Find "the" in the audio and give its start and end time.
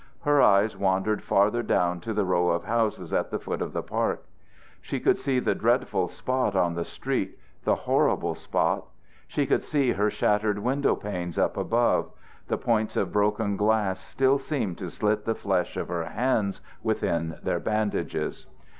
2.15-2.25, 3.29-3.37, 3.71-3.83, 5.37-5.53, 6.73-6.83, 7.65-7.75, 12.47-12.57, 15.25-15.35